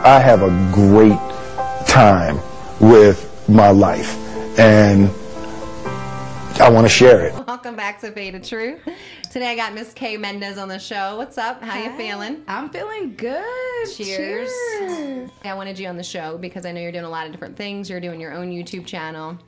[0.00, 0.06] life.
[0.06, 1.18] I have a great
[1.86, 2.40] time
[2.80, 4.16] with my life,
[4.58, 5.10] and
[6.60, 7.34] I want to share it.
[7.46, 8.80] Welcome back to Faded Truth.
[9.30, 11.16] Today I got Miss Kay Mendez on the show.
[11.16, 11.62] What's up?
[11.62, 12.42] How you feeling?
[12.48, 13.44] I'm feeling good.
[13.94, 14.50] Cheers.
[14.78, 15.30] Cheers.
[15.44, 17.56] I wanted you on the show because I know you're doing a lot of different
[17.56, 17.88] things.
[17.88, 19.38] You're doing your own YouTube channel.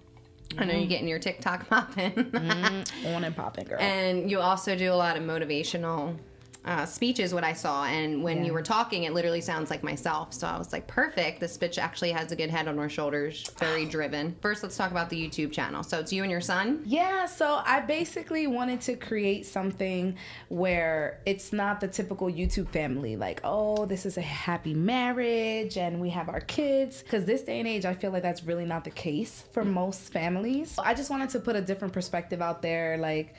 [0.59, 0.89] I know you're mm-hmm.
[0.89, 2.13] getting your TikTok popping.
[2.13, 3.07] Mm-hmm.
[3.07, 3.81] On and popping, girl.
[3.81, 6.17] and you also do a lot of motivational
[6.65, 7.85] uh, speeches, what I saw.
[7.85, 10.33] And when you were talking, it literally sounds like myself.
[10.33, 11.41] So I was like, perfect.
[11.41, 14.37] This bitch actually has a good head on her shoulders, very driven.
[14.41, 15.83] First, let's talk about the YouTube channel.
[15.83, 16.83] So it's you and your son?
[16.85, 20.17] Yeah, so I basically wanted to create something
[20.49, 26.01] where it's not the typical YouTube family, like, oh, this is a happy marriage and
[26.01, 27.03] we have our kids.
[27.03, 30.13] Because this day and age, I feel like that's really not the case for most
[30.13, 30.79] families.
[30.79, 33.35] I just wanted to put a different perspective out there, like,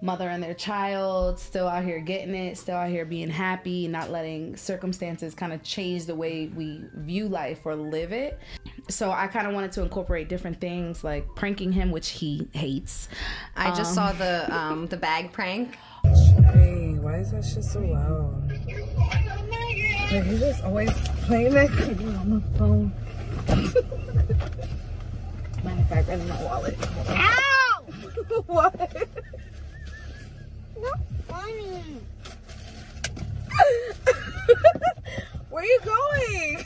[0.00, 4.10] mother and their child still out here getting it still out here being happy not
[4.10, 8.38] letting circumstances kind of change the way we view life or live it
[8.88, 13.08] so i kind of wanted to incorporate different things like pranking him which he hates
[13.56, 15.76] I just saw the um, the bag prank.
[16.04, 18.48] Hey, why is that shit so loud?
[20.10, 20.90] Like, he's just always
[21.26, 22.92] playing that on the phone.
[25.64, 26.76] Matter of fact, in my wallet.
[27.08, 27.82] Ow!
[28.46, 29.08] what?
[30.80, 31.82] Not funny.
[35.50, 36.64] Where you going?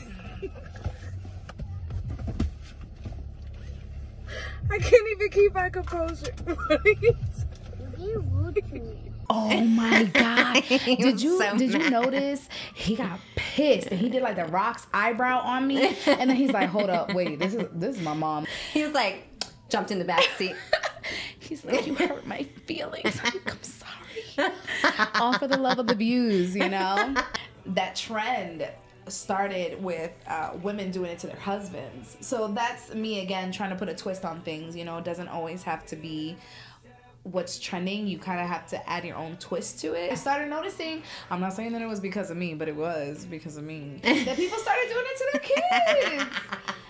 [4.71, 6.31] I can't even keep my composure.
[6.45, 7.15] What are you
[7.99, 8.97] You rude to me.
[9.29, 10.63] Oh my god!
[10.67, 11.91] did you so did you mad.
[11.91, 16.35] notice he got pissed and he did like the Rock's eyebrow on me and then
[16.35, 19.23] he's like, "Hold up, wait, this is this is my mom." He was like,
[19.69, 20.55] jumped in the back seat.
[21.39, 23.19] He's like, "You hurt my feelings.
[23.23, 23.89] I'm sorry."
[25.15, 27.15] All for the love of the views, you know.
[27.65, 28.67] That trend
[29.07, 32.17] started with uh, women doing it to their husbands.
[32.19, 34.75] So that's me again trying to put a twist on things.
[34.75, 36.35] You know, it doesn't always have to be
[37.23, 38.05] what's trending.
[38.07, 40.11] You kind of have to add your own twist to it.
[40.11, 41.03] I started noticing.
[41.31, 43.99] I'm not saying that it was because of me, but it was because of me.
[44.03, 46.37] that people started doing it to their kids.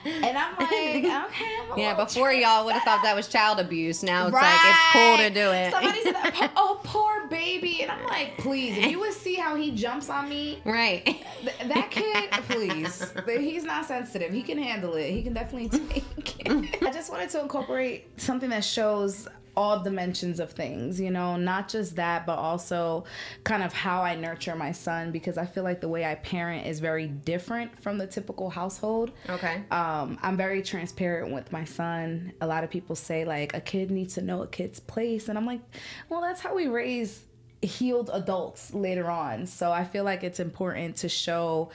[0.05, 1.09] And I'm like, okay.
[1.09, 4.03] I'm Yeah, before y'all would have thought that was child abuse.
[4.03, 5.71] Now it's like it's cool to do it.
[5.71, 9.55] Somebody said, that, "Oh, poor baby," and I'm like, "Please, if you would see how
[9.55, 11.03] he jumps on me, right.
[11.05, 14.31] th- that kid, please, he's not sensitive.
[14.31, 15.09] He can handle it.
[15.11, 20.39] He can definitely take it." I just wanted to incorporate something that shows all dimensions
[20.39, 23.03] of things, you know, not just that, but also
[23.43, 26.65] kind of how I nurture my son because I feel like the way I parent
[26.65, 29.11] is very different from the typical household.
[29.29, 29.63] Okay.
[29.69, 32.33] Um, I'm very transparent with my son.
[32.41, 35.37] A lot of people say like a kid needs to know a kid's place, and
[35.37, 35.61] I'm like,
[36.09, 37.23] well, that's how we raise
[37.61, 39.45] healed adults later on.
[39.45, 41.71] So I feel like it's important to show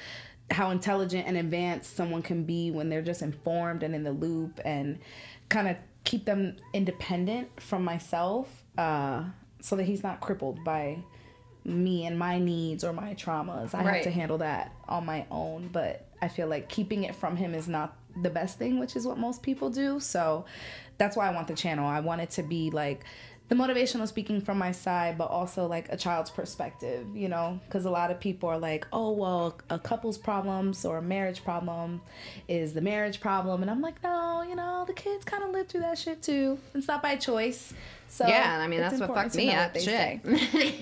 [0.50, 4.60] how intelligent and advanced someone can be when they're just informed and in the loop,
[4.64, 4.98] and
[5.48, 5.76] kind of
[6.08, 8.48] keep them independent from myself,
[8.78, 9.22] uh,
[9.60, 10.96] so that he's not crippled by
[11.64, 13.74] me and my needs or my traumas.
[13.74, 13.94] I Right.
[13.96, 17.54] have to handle that on my own, but I feel like keeping it from him
[17.54, 20.00] is not the best thing, which is what most people do.
[20.00, 20.46] So
[20.96, 21.86] that's why I want the channel.
[21.86, 23.04] I want it to be like
[23.48, 27.58] the motivational speaking from my side, but also like a child's perspective, you know?
[27.64, 31.42] Because a lot of people are like, oh, well, a couple's problems or a marriage
[31.42, 32.02] problem
[32.46, 33.62] is the marriage problem.
[33.62, 36.58] And I'm like, no, you know, the kids kind of live through that shit too.
[36.74, 37.72] It's not by choice.
[38.10, 39.76] So yeah, I mean that's what fucked me up.
[39.78, 40.20] Shit.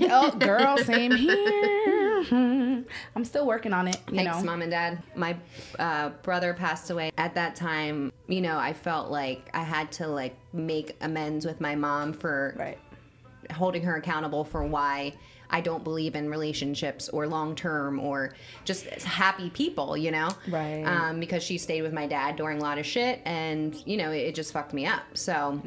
[0.02, 2.05] oh, girl, same here.
[2.24, 4.44] I'm still working on it, you Thanks, know.
[4.44, 5.02] mom and dad.
[5.14, 5.36] My
[5.78, 8.12] uh, brother passed away at that time.
[8.28, 12.54] You know, I felt like I had to like make amends with my mom for
[12.58, 12.78] Right.
[13.52, 15.12] holding her accountable for why
[15.48, 18.34] I don't believe in relationships or long term or
[18.64, 20.28] just happy people, you know?
[20.48, 20.82] Right.
[20.82, 24.10] Um, because she stayed with my dad during a lot of shit and, you know,
[24.10, 25.02] it, it just fucked me up.
[25.14, 25.60] So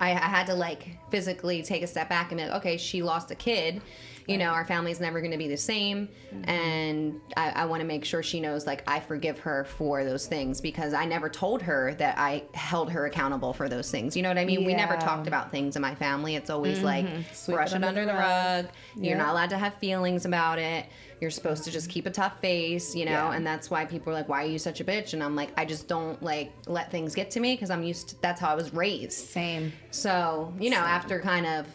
[0.00, 3.02] I, I had to like physically take a step back and be like, okay, she
[3.02, 3.82] lost a kid.
[4.28, 6.08] You know, our family's never going to be the same.
[6.32, 6.50] Mm-hmm.
[6.50, 10.26] And I, I want to make sure she knows, like, I forgive her for those
[10.26, 14.16] things because I never told her that I held her accountable for those things.
[14.16, 14.64] You know what I mean?
[14.64, 16.36] We never talked about things in my family.
[16.36, 17.22] It's always like, mm-hmm.
[17.32, 18.66] Sweep brush it under the rug.
[18.96, 20.86] You're not allowed to have feelings about it.
[21.20, 21.94] You're supposed to just mm-hmm.
[21.94, 23.32] keep a tough face, you know, Yeah.
[23.32, 25.50] and that's why people are like, "Why are you such a bitch?" And I'm like,
[25.56, 28.10] I just don't like let things get to me because I'm used.
[28.10, 29.12] to That's how I was raised.
[29.12, 29.72] Same.
[29.90, 31.66] So, you know, after kind of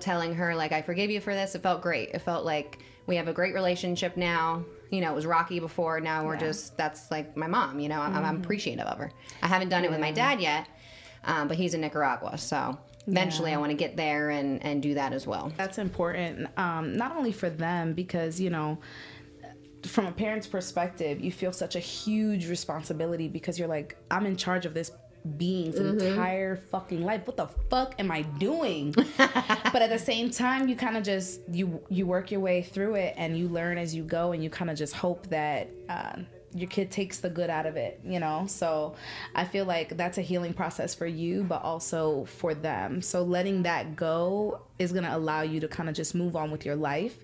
[0.00, 2.10] telling her, like, I forgive you for this, it felt great.
[2.10, 4.64] It felt like we have a great relationship now.
[4.90, 6.00] You know, it was rocky before.
[6.00, 9.10] Now we're just, that's like my mom, you know, I'm, I'm appreciative of her.
[9.42, 10.68] I haven't done it with my dad yet,
[11.24, 12.36] um, but he's in Nicaragua.
[12.36, 15.50] So eventually I want to get there and, and do that as well.
[15.56, 18.78] That's important, um, not only for them because you know
[19.86, 24.36] from a parent's perspective, you feel such a huge responsibility because you're like, I'm in
[24.36, 24.92] charge of this
[25.36, 27.26] being's entire fucking life.
[27.26, 28.92] What the fuck am I doing?
[29.16, 32.96] but at the same time, you kind of just you you work your way through
[32.96, 35.68] it and you learn as you go, and you kind of just hope that.
[35.88, 36.16] Uh,
[36.54, 38.44] your kid takes the good out of it, you know?
[38.46, 38.94] So
[39.34, 43.00] I feel like that's a healing process for you, but also for them.
[43.00, 46.50] So letting that go is going to allow you to kind of just move on
[46.50, 47.16] with your life,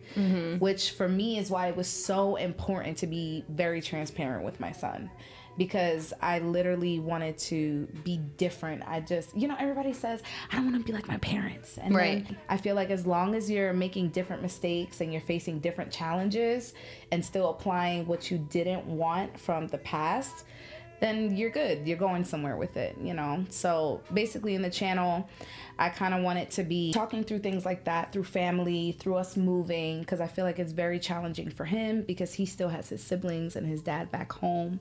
[0.59, 4.73] which for me is why it was so important to be very transparent with my
[4.73, 5.11] son.
[5.59, 8.85] Because I literally wanted to be different.
[8.87, 11.77] I just, you know, everybody says, I don't want to be like my parents.
[11.77, 12.27] And Right.
[12.49, 16.73] I feel like as long as you're making different mistakes and you're facing different challenges
[17.13, 20.45] and still applying what you didn't want from the past,
[21.01, 21.87] then you're good.
[21.87, 23.45] You're going somewhere with it, you know?
[23.51, 25.29] So basically, in the channel,
[25.79, 29.15] I kind of want it to be talking through things like that, through family, through
[29.15, 32.89] us moving, because I feel like it's very challenging for him because he still has
[32.89, 34.81] his siblings and his dad back home.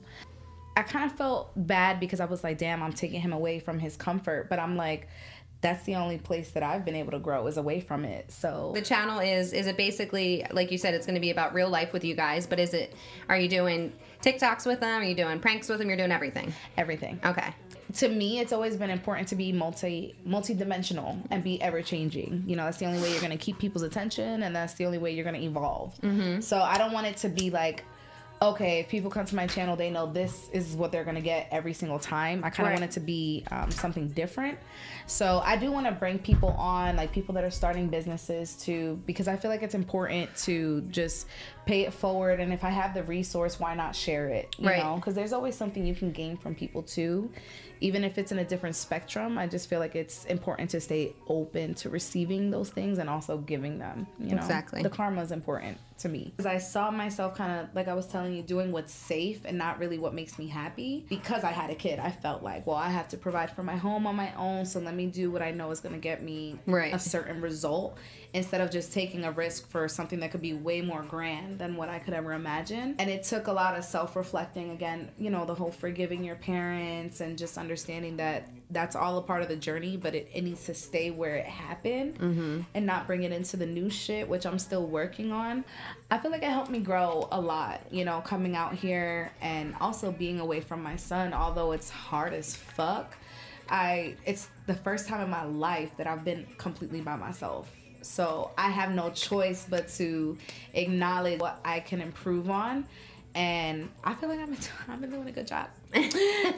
[0.78, 3.80] I kind of felt bad because I was like, damn, I'm taking him away from
[3.80, 4.48] his comfort.
[4.48, 5.08] But I'm like,
[5.60, 8.30] that's the only place that I've been able to grow is away from it.
[8.30, 11.52] So The channel is is it basically like you said it's going to be about
[11.52, 12.94] real life with you guys, but is it
[13.28, 13.92] are you doing
[14.22, 15.02] TikToks with them?
[15.02, 15.88] Are you doing pranks with them?
[15.88, 16.54] You're doing everything.
[16.76, 17.18] everything.
[17.24, 17.52] Okay.
[17.94, 22.54] to me it's always been important to be multi multi-dimensional and be ever changing you
[22.54, 24.98] know that's the only way you're going to keep people's attention and that's the only
[24.98, 26.38] way you're going to evolve mm-hmm.
[26.40, 27.84] so i don't want it to be like
[28.40, 31.48] okay if people come to my channel they know this is what they're to get
[31.50, 32.80] every single time i kind of Right.
[32.80, 34.58] want it to be um, something different
[35.06, 39.00] so i do want to bring people on like people that are starting businesses to
[39.06, 41.26] because i feel like it's important to just
[41.66, 44.94] pay it forward and if i have the resource why not share it you Right.
[44.96, 47.30] because there's always something you can gain from people too
[47.80, 51.12] even if it's in a different spectrum i just feel like it's important to stay
[51.28, 54.82] open to receiving those things and also giving them you know Exactly.
[54.82, 56.32] the karma is important to me.
[56.36, 59.58] Because i saw myself kind of like i was telling you doing what's safe and
[59.58, 61.98] not really what makes me happy because i had a kid.
[61.98, 64.78] I felt like well i have to provide for my home on my own so
[64.80, 66.94] let me do what i know is going to get me Right.
[66.94, 67.98] a certain result
[68.34, 71.76] instead of just taking a risk for something that could be way more grand than
[71.76, 72.94] what I could ever imagine.
[72.98, 76.36] And it took a lot of self reflecting again, you know, the whole forgiving your
[76.36, 80.42] parents and just understanding that that's all a part of the journey, but it, it
[80.42, 82.60] needs to stay where it happened mm-hmm.
[82.74, 85.64] and not bring it into the new shit, which I'm still working on.
[86.10, 89.74] I feel like it helped me grow a lot, you know, coming out here and
[89.80, 93.16] also being away from my son, although it's hard as fuck.
[93.70, 97.68] I it's the first time in my life that I've been completely by myself.
[98.02, 100.36] So I have no choice but to
[100.74, 102.86] acknowledge what I can improve on.
[103.34, 104.58] And I feel like I've been,
[104.88, 105.68] I've doing a good job.
[105.94, 106.00] so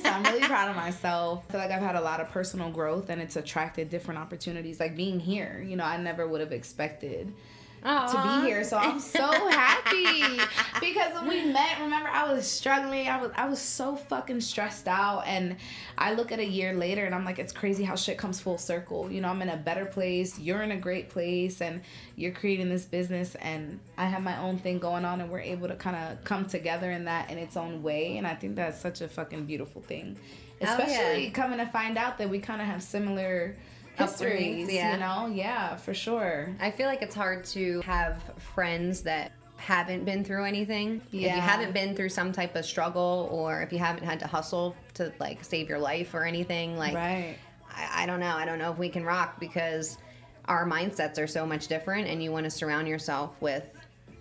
[0.08, 1.44] I'm really proud of myself.
[1.48, 4.81] I feel like I've had a lot of personal growth and it's attracted different opportunities.
[4.81, 7.32] Like being here, you know, I never would have expected
[7.82, 8.64] to be here.
[8.64, 10.38] So I'm so happy
[10.80, 13.08] because when we met, remember I was struggling.
[13.08, 15.56] I was I was so fucking stressed out and
[15.96, 18.58] I look at a year later and I'm like it's crazy how shit comes full
[18.58, 19.10] circle.
[19.10, 21.80] You know, I'm in a better place, you're in a great place and
[22.16, 25.68] you're creating this business and I have my own thing going on and we're able
[25.68, 28.80] to kind of come together in that in its own way and I think that's
[28.80, 30.16] such a fucking beautiful thing.
[30.62, 30.76] Oh, yeah.
[30.76, 33.56] Especially coming to find out that we kind of have similar
[34.02, 34.93] histories, yeah.
[34.94, 35.35] you know?
[35.35, 36.49] Yeah, for sure.
[36.61, 41.02] I feel like it's hard to have friends that haven't been through anything.
[41.11, 41.31] Yeah.
[41.31, 44.26] If you haven't been through some type of struggle or if you haven't had to
[44.26, 47.37] hustle to like save your life or anything, like Right.
[47.71, 48.35] I, I don't know.
[48.37, 49.99] I don't know if we can rock because
[50.47, 53.64] our mindsets are so much different and you want to surround yourself with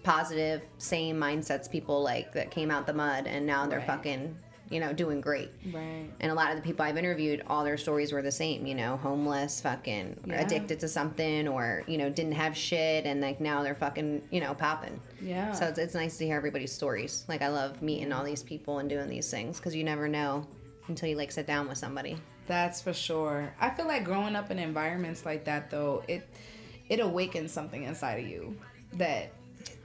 [0.03, 3.87] positive, same mindsets people like that came out the mud and now they're Right.
[3.87, 4.35] fucking,
[4.69, 5.51] you know, doing great.
[5.73, 6.09] Right.
[6.19, 8.75] And a lot of the people I've interviewed, all their stories were the same, you
[8.75, 10.41] know, homeless, fucking Yeah.
[10.41, 14.39] addicted to something, or you know, didn't have shit, and like now they're fucking, you
[14.41, 14.99] know, popping.
[15.21, 15.51] Yeah.
[15.53, 17.25] So it's, it's nice to hear everybody's stories.
[17.27, 20.45] Like I love meeting all these people and doing these things because you never know
[20.87, 22.17] until you like sit down with somebody.
[22.47, 23.53] That's for sure.
[23.59, 26.27] I feel like growing up in environments like that though, it
[26.89, 28.57] it awakens something inside of you
[28.93, 29.31] that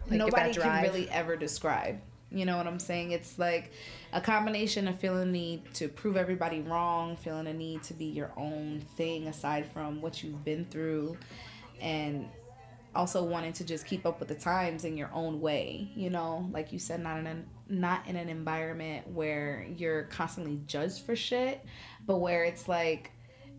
[0.08, 2.00] Like nobody can really ever describe.
[2.30, 3.12] You know what I'm saying?
[3.12, 3.70] It's like
[4.12, 8.06] a combination of feeling the need to prove everybody wrong, feeling a need to be
[8.06, 11.16] your own thing aside from what you've been through,
[11.80, 12.28] and
[12.94, 15.90] also wanting to just keep up with the times in your own way.
[15.94, 17.36] You know, like you said, not in a
[17.68, 21.64] not in an environment where you're constantly judged for shit,
[22.06, 23.10] but where it's like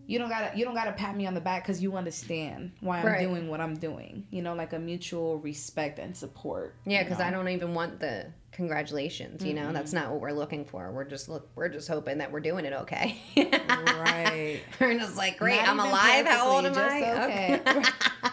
[0.06, 3.00] you don't gotta you don't gotta pat me on the back because you understand why
[3.00, 3.20] I'm Right.
[3.20, 4.26] doing what I'm doing.
[4.30, 6.74] You know, like a mutual respect and support.
[6.84, 7.20] Yeah, because?
[7.20, 9.44] I don't even want the congratulations.
[9.44, 10.90] You know, that's not what we're looking for.
[10.90, 11.48] We're just look.
[11.54, 13.18] We're just hoping that we're doing it okay.
[13.36, 14.60] right.
[14.80, 16.26] we're just like, great, Not I'm alive.
[16.26, 17.00] How old am I?
[17.00, 18.30] just okay.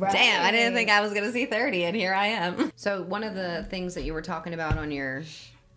[0.12, 2.72] Damn, I didn't think I was gonna see 30, and here I am.
[2.74, 5.22] So one of the things that you were talking about on your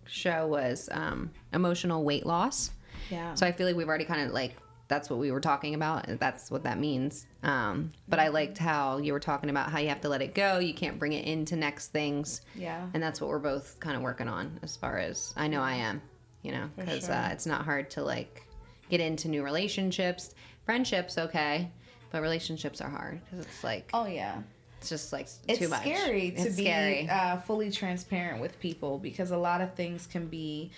[0.05, 2.71] show was um, emotional weight loss.
[3.09, 3.33] Yeah.
[3.33, 4.55] So I feel like we've already kind of like
[4.93, 6.05] that's what we were talking about.
[6.19, 7.25] That's what that means.
[7.41, 10.35] Um, but I liked how you were talking about how you have to let it
[10.35, 10.59] go.
[10.59, 12.41] You can't bring it into next things.
[12.53, 12.85] Yeah.
[12.93, 15.73] And that's what we're both kind of working on as far as I know I
[15.73, 15.99] am,
[16.43, 17.15] you know, because sure.
[17.15, 18.43] uh, it's not hard to like
[18.91, 20.35] get into new relationships.
[20.63, 21.71] Friendships, okay.
[22.11, 24.43] But relationships are hard because it's like, Oh yeah.
[24.79, 25.81] it's just like It's too much.
[25.81, 27.09] scary to be scary.
[27.09, 30.69] Uh, fully transparent with people because a lot of things can be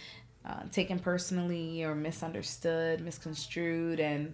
[0.46, 4.34] uh, taken personally or misunderstood, misconstrued, and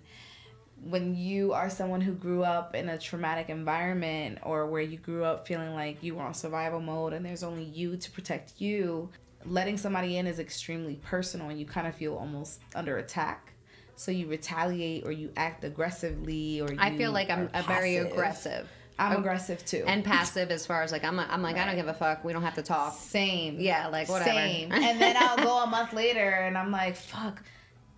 [0.84, 5.24] when you are someone who grew up in a traumatic environment or where you grew
[5.24, 9.10] up feeling like you were on survival mode and there's only you to protect you,
[9.46, 13.54] letting somebody in is extremely personal and you kind of feel almost under attack.
[13.96, 17.98] So you retaliate or you act aggressively or you I feel like I'm a very
[17.98, 18.68] aggressive.
[19.00, 19.84] I'm aggressive too.
[19.88, 22.24] and passive as far as like I'm, I'm like I don't give a fuck.
[22.24, 22.94] We don't have to talk.
[22.94, 23.60] Same.
[23.60, 24.30] Yeah, like whatever.
[24.30, 24.72] Same.
[24.72, 27.42] and then I'll go a month later and I'm like, fuck,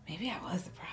[0.08, 0.90] maybe I was the problem.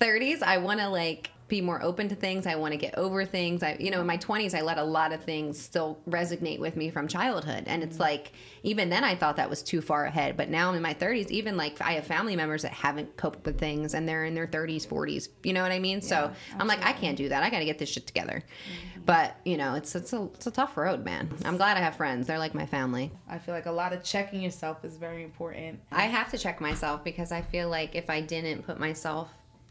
[0.00, 2.46] 30s, I want to like be more open to things.
[2.46, 3.62] I want to get over things.
[3.62, 6.76] I, you know, in my 20s, I let a lot of things still resonate with
[6.76, 8.02] me from childhood, and it's mm-hmm.
[8.04, 10.36] like even then I thought that was too far ahead.
[10.36, 13.44] But now I'm in my 30s, even like I have family members that haven't coped
[13.44, 15.28] with things, and they're in their 30s, 40s.
[15.42, 16.00] You know what I mean?
[16.00, 17.42] so I'm like, I can't do that.
[17.42, 18.42] I got to get this shit together.
[18.42, 19.02] Mm-hmm.
[19.04, 21.30] But you know, it's it's a it's a tough road, man.
[21.44, 22.26] I'm glad I have friends.
[22.26, 23.10] They're like my family.
[23.28, 25.80] I feel like a lot of checking yourself is very important.
[25.90, 29.28] I have to check myself because I feel like if I didn't put myself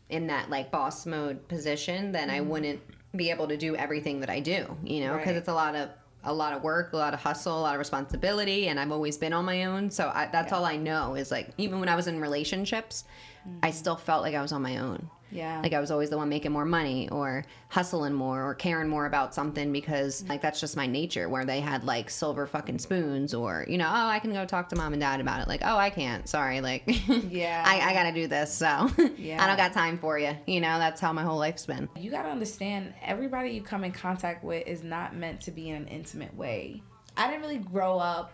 [0.09, 2.49] in that like boss mode position, then I mm-hmm.
[2.49, 2.81] wouldn't
[3.15, 5.37] be able to do everything that I do, you know, because Right.
[5.37, 5.89] it's a lot of
[6.25, 9.17] a lot of work, a lot of hustle, a lot of responsibility, and I've always
[9.17, 9.89] been on my own.
[9.89, 13.05] So I, that's all I know is like even when I was in relationships,
[13.45, 13.77] I mm-hmm.
[13.77, 15.09] still felt like I was on my own.
[15.31, 15.62] Yeah.
[15.62, 19.05] Like I was always the one making more money or hustling more or caring more
[19.05, 23.33] about something because like that's just my nature where they had like silver fucking spoons
[23.33, 25.48] or you know, oh I can go talk to mom and dad about it.
[25.48, 26.27] Like, oh I can't.
[26.27, 26.62] Sorry.
[26.62, 26.83] Like
[27.29, 27.63] Yeah.
[27.65, 29.43] I, I gotta do this, so yeah.
[29.43, 30.36] I don't got time for you.
[30.48, 31.89] You know, that's how my whole life's been.
[31.95, 35.75] You gotta understand, everybody you come in contact with is not meant to be in
[35.75, 36.81] an intimate way.
[37.17, 38.33] I didn't really grow up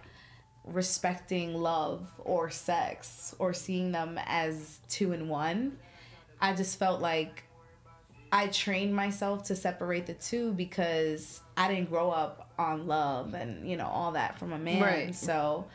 [0.65, 5.77] respecting love or sex or seeing them as two in one.
[6.41, 7.43] I just felt like
[8.31, 13.69] I trained myself to separate the two because I didn't grow up on love and
[13.69, 14.81] you know all that from a man.
[14.81, 15.15] Right.
[15.15, 15.65] So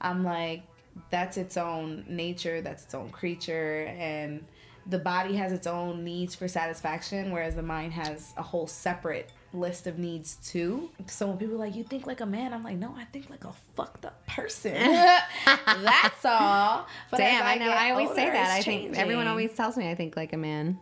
[0.00, 0.62] I'm like
[1.10, 4.44] that's its own nature, that's its own creature and
[4.86, 9.30] the body has its own needs for satisfaction whereas the mind has a whole separate
[9.54, 10.90] list of needs too.
[11.06, 13.30] So when people are like you think like a man, I'm like no, I think
[13.30, 14.74] like a fucked up person.
[15.46, 16.86] that's all.
[17.10, 17.70] But Damn, I know.
[17.70, 18.50] I always say that.
[18.50, 20.78] I it's think everyone always tells me I think like a man.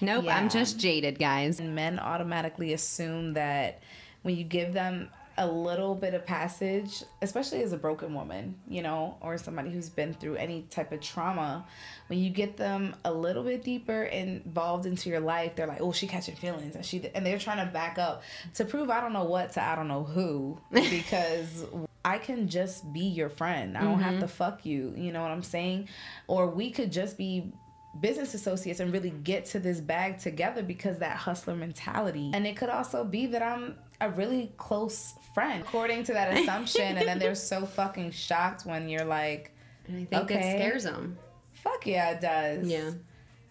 [0.00, 0.36] Nope, Yeah.
[0.36, 1.60] I'm just jaded, guys.
[1.60, 3.80] And men automatically assume that
[4.22, 5.08] when you give them
[5.38, 9.88] a little bit of passage, especially as a broken woman, you know, or somebody who's
[9.88, 11.64] been through any type of trauma,
[12.08, 15.92] when you get them a little bit deeper involved into your life, they're like, "Oh,
[15.92, 18.22] she catching feelings," and she and they're trying to back up
[18.54, 21.64] to prove I don't know what to I don't know who because.
[22.04, 23.78] I can just be your friend.
[23.78, 24.34] I don't have to mm-hmm.
[24.34, 24.92] fuck you.
[24.96, 25.88] You know what I'm saying?
[26.26, 27.52] Or we could just be
[28.00, 32.30] business associates and really get to this bag together because that hustler mentality.
[32.32, 36.96] And it could also be that I'm a really close friend according to that assumption.
[36.98, 39.52] and then they're so fucking shocked when you're like,
[39.88, 40.52] And I think Okay.
[40.52, 41.18] it scares them.
[41.52, 42.66] fuck yeah, it does.
[42.68, 42.90] Yeah.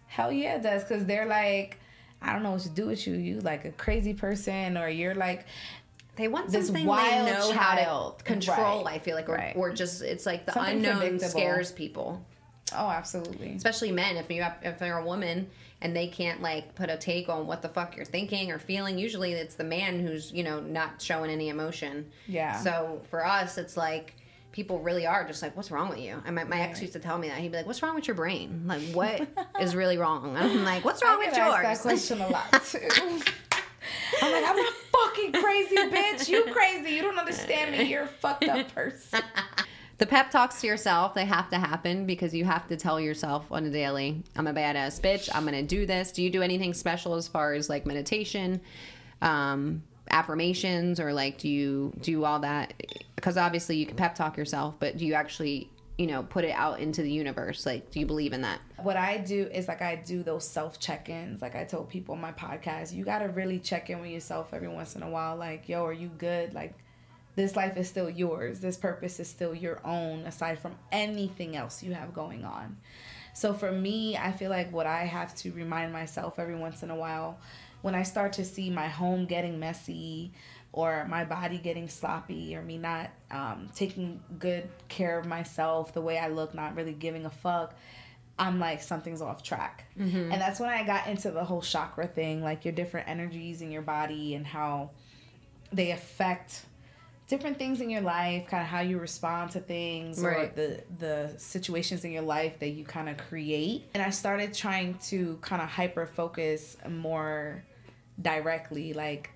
[0.06, 0.84] Hell yeah, it does.
[0.84, 1.78] Because they're like,
[2.20, 3.14] I don't know what to do with you.
[3.14, 5.46] You like a crazy person, or you're like,
[6.16, 8.18] They want This something wild they know how child.
[8.18, 8.84] to control.
[8.84, 8.94] Right.
[8.94, 9.56] I feel like, or, Right.
[9.56, 12.24] or just it's like the Something unknown scares people.
[12.76, 13.52] oh, absolutely.
[13.56, 15.48] especially men if you have, if they're a woman
[15.82, 18.98] and they can't like put a take on what the fuck you're thinking or feeling
[18.98, 22.56] usually it's the man who's you know not showing any emotion Yeah.
[22.56, 24.14] so for us it's like
[24.52, 26.98] people really are just like what's wrong with you and my, my ex used to
[26.98, 29.26] tell me that he'd be like what's wrong with your brain like what
[29.60, 32.28] is really wrong and i'm like what's wrong I with asked that yours question a
[32.28, 32.78] lot too.
[34.22, 36.28] I'm like, I'm not fucking crazy, bitch.
[36.28, 36.90] You crazy.
[36.94, 37.84] You don't understand me.
[37.90, 39.20] You're a fucked up person.
[40.02, 43.46] the pep talks to yourself they have to happen because you have to tell yourself
[43.52, 46.74] on a daily i'm a badass bitch i'm gonna do this do you do anything
[46.74, 48.60] special as far as like meditation
[49.20, 49.80] um
[50.10, 52.74] affirmations or like do you do all that
[53.14, 56.50] because obviously you can pep talk yourself but do you actually you know put it
[56.50, 59.82] out into the universe like do you believe in that What I do is like
[59.82, 61.40] I do those self check ins.
[61.40, 64.66] Like I told people on my podcast, you gotta really check in with yourself every
[64.68, 65.36] once in a while.
[65.36, 66.52] Like, yo, are you good?
[66.52, 66.74] Like,
[67.34, 68.60] this life is still yours.
[68.60, 72.76] This purpose is still your own, aside from anything else you have going on.
[73.34, 76.90] So for me, I feel like what I have to remind myself every once in
[76.90, 77.38] a while
[77.80, 80.32] when I start to see my home getting messy
[80.72, 86.00] or my body getting sloppy or me not um, taking good care of myself, the
[86.00, 87.74] way I look, not really giving a fuck,
[88.38, 89.84] I'm like, something's off track.
[90.32, 93.70] And that's when I got into the whole chakra thing, like your different energies in
[93.70, 94.90] your body and how
[95.72, 96.64] they affect
[97.32, 101.32] different things in your life, kind of how you respond to things or the the
[101.38, 103.86] situations in your life that you kind of create.
[103.94, 107.64] And I started trying to kind of hyper focus more
[108.20, 109.30] directly like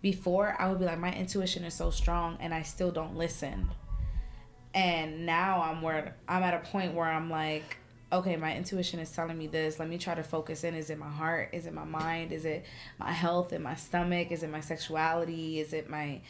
[0.00, 3.68] before I would be like my intuition is so strong and I still don't listen.
[4.72, 7.78] And now I'm where I'm at a point where I'm like
[8.12, 9.78] okay, my intuition is telling me this.
[9.78, 10.74] Let me try to focus in.
[10.74, 11.50] Is it my heart?
[11.52, 12.32] Is it my mind?
[12.32, 12.64] Is it
[12.98, 14.32] my health and my stomach?
[14.32, 15.60] Is it my sexuality?
[15.60, 16.20] Is it my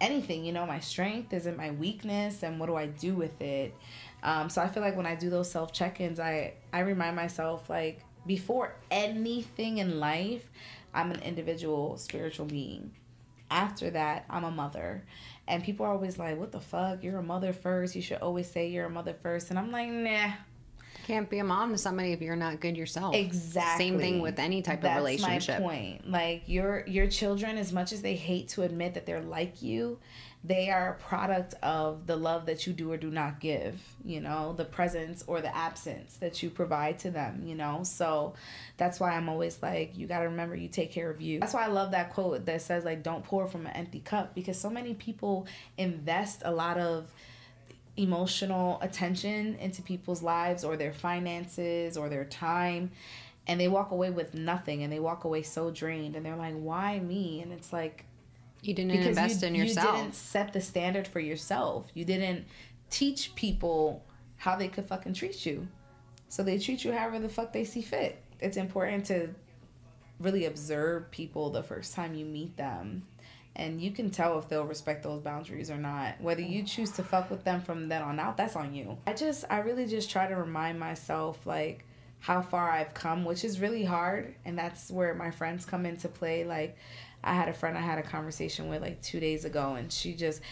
[0.00, 1.32] anything, you know, my strength?
[1.32, 2.42] Is it my weakness?
[2.42, 3.74] And what do I do with it?
[4.22, 7.16] Um, so I feel like when I do those self check ins, I, I remind
[7.16, 10.50] myself, like, before anything in life,
[10.92, 12.92] I'm an individual spiritual being.
[13.50, 15.04] After that, I'm a mother.
[15.46, 17.04] And people are always like, what the fuck?
[17.04, 17.94] You're a mother first.
[17.94, 19.50] You should always say you're a mother first.
[19.50, 20.32] And I'm like, nah.
[21.06, 23.14] Can't be a mom to somebody if you're not good yourself.
[23.14, 23.86] Exactly.
[23.86, 25.46] Same thing with any type That's of relationship.
[25.46, 26.10] That's my point.
[26.10, 30.00] Like your your children, as much as they hate to admit that they're like you,
[30.42, 33.80] they are a product of the love that you do or do not give.
[34.04, 37.44] You know, the presence or the absence that you provide to them.
[37.46, 38.34] You know, so
[38.76, 41.38] that's why I'm always like, you got to remember, you take care of you.
[41.38, 44.34] That's why I love that quote that says like, "Don't pour from an empty cup,"
[44.34, 45.46] because so many people
[45.78, 47.12] invest a lot of
[47.96, 52.90] emotional attention into people's lives or their finances or their time
[53.46, 56.54] and they walk away with nothing and they walk away so drained and they're like
[56.54, 57.40] why me?
[57.40, 58.04] And it's like
[58.62, 61.86] You didn't invest you, in you didn't set the standard for yourself.
[61.94, 62.44] You didn't
[62.90, 64.04] teach people
[64.36, 65.66] how they could fucking treat you.
[66.28, 68.22] So they treat you however the fuck they see fit.
[68.40, 69.30] It's important to
[70.18, 73.02] really observe people the first time you meet them
[73.56, 76.20] and you can tell if they'll respect those boundaries or not.
[76.20, 78.98] Whether you choose to fuck with them from then on out that's on you.
[79.06, 81.84] I just i really just try to remind myself like
[82.20, 84.34] how far i've come which is really hard.
[84.44, 86.44] And that's where my friends come into play.
[86.44, 86.76] Like
[87.24, 90.14] i had a friend i had a conversation with like two days ago and she
[90.14, 90.42] just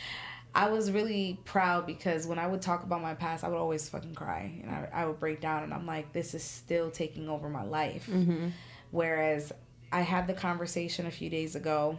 [0.56, 3.88] I was really proud because when I would talk about my past, I would always
[3.88, 4.52] fucking cry.
[4.62, 7.64] And I, I would break down and I'm like, this is still taking over my
[7.64, 8.06] life.
[8.08, 8.50] Mm-hmm.
[8.92, 9.52] Whereas
[9.90, 11.98] I had the conversation a few days ago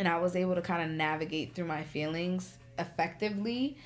[0.00, 3.76] and I was able to kind of navigate through my feelings effectively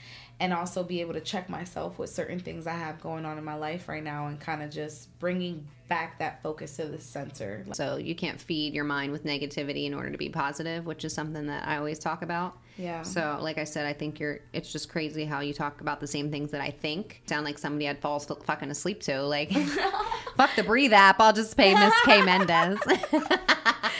[0.41, 3.45] and also be able to check myself with certain things I have going on in
[3.45, 7.65] my life right now and kind of just bringing back that focus to the center.
[7.73, 11.13] So you can't feed your mind with negativity in order to be positive, which is
[11.13, 12.59] something that I always talk about.
[12.77, 13.03] Yeah.
[13.03, 14.41] So, like I said, I think you're.
[14.53, 17.23] It's just crazy how you talk about the same things that I think.
[17.27, 19.23] Sound like somebody I'd fall fucking asleep to.
[19.23, 19.53] Like,
[20.37, 21.21] fuck the breathe app.
[21.21, 22.79] I'll just pay Miss K Mendez.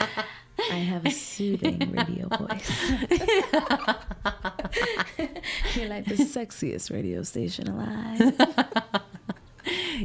[0.75, 2.91] I have a soothing radio voice.
[5.75, 8.33] You're like the sexiest radio station alive.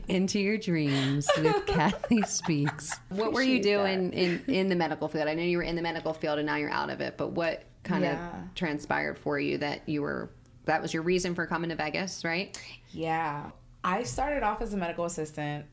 [0.09, 2.97] Into your dreams with Kathy Speaks.
[3.09, 5.27] What were you Appreciate doing in in the medical field?
[5.29, 7.17] I know you were in the medical field and now you're out of it.
[7.17, 8.29] But what kind Yeah.
[8.29, 10.31] of transpired for you that you were?
[10.67, 12.57] That was your reason for coming to Vegas, right?
[12.91, 13.51] Yeah.
[13.83, 15.65] I started off as a medical assistant,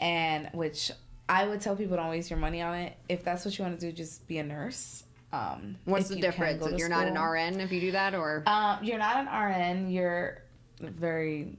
[0.00, 0.90] and which
[1.30, 2.96] I would tell people don't waste your money on it.
[3.08, 5.04] If that's what you want to do, just be a nurse.
[5.32, 6.66] Um, What's the you difference?
[6.76, 7.14] You're not an.
[7.14, 9.90] RN if you do that, or Um, you're not an RN.
[9.90, 10.42] You're
[10.80, 11.56] very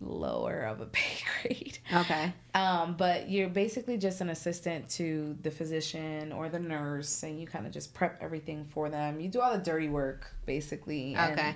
[0.00, 1.78] lower of a pay grade.
[1.94, 2.32] okay.
[2.54, 7.46] Um, but you're basically just an assistant to the physician or the nurse, and you
[7.46, 9.20] kind of just prep everything for them.
[9.20, 11.14] You do all the dirty work, basically.
[11.14, 11.54] And Okay.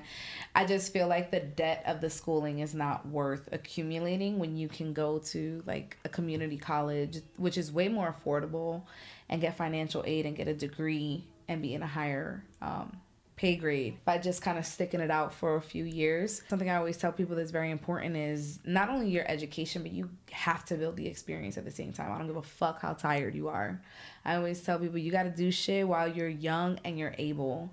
[0.54, 4.68] I just feel like the debt of the schooling is not worth accumulating when you
[4.68, 8.82] can go to like a community college, which is way more affordable,
[9.28, 12.96] and get financial aid and get a degree and be in a higher um,
[13.40, 16.42] pay grade by just kind of sticking it out for a few years.
[16.48, 20.10] Something I always tell people that's very important is not only your education, but you
[20.30, 22.12] have to build the experience at the same time.
[22.12, 23.80] I don't give a fuck how tired you are.
[24.26, 27.70] I always tell people you got to do shit while you're young and you're able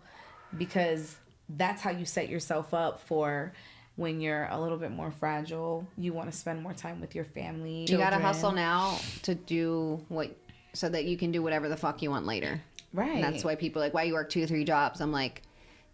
[0.58, 1.17] because
[1.49, 3.51] that's how you set yourself up for
[3.97, 5.86] when you're a little bit more fragile.
[5.97, 7.88] You want to spend more time with your family.
[7.89, 10.34] You got to hustle now to do what,
[10.71, 12.62] so that you can do whatever the fuck you want later.
[12.93, 13.15] Right.
[13.15, 15.01] And that's why people are like, why you work two or three jobs?
[15.01, 15.41] I'm like,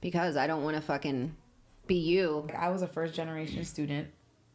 [0.04, 1.34] because I don't want to fucking
[1.88, 2.46] be you.
[2.56, 4.10] I was a first generation student.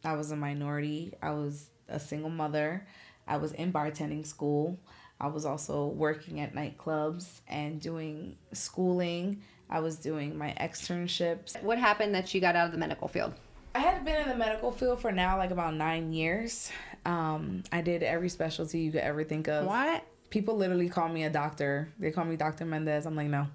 [0.05, 1.15] I was a minority.
[1.23, 2.87] I was a single mother.
[3.27, 4.79] I was in bartending school.
[5.19, 9.41] I was also working at nightclubs and doing schooling.
[9.71, 11.61] I was doing my externships.
[11.63, 13.33] What happened that you got out of the medical field?
[13.73, 16.71] I had been in the medical field for now like about nine years.
[17.05, 19.65] Um, I did every specialty you could ever think of.
[19.65, 20.03] What?
[20.29, 21.89] People literally call me a doctor.
[21.97, 22.65] They call me Dr.
[22.65, 23.07] Mendez.
[23.07, 23.47] I'm like, no,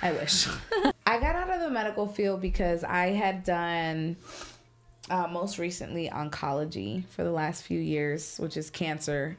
[0.00, 0.48] I wish.
[1.06, 4.16] I got out of the medical field because I had done
[5.10, 9.36] uh, most recently oncology for the last few years, which is cancer.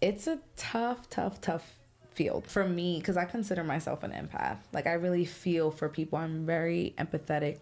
[0.00, 1.70] It's a tough, tough, tough
[2.10, 4.58] field for me because I consider myself an empath.
[4.72, 6.18] Like, I really feel for people.
[6.18, 7.58] I'm very empathetic